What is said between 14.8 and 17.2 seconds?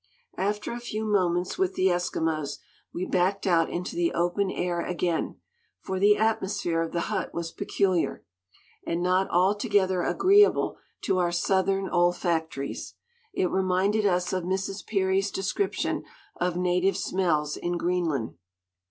Peary's description of native